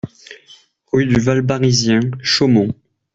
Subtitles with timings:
[0.91, 2.73] Rue du Val Barizien, Chaumont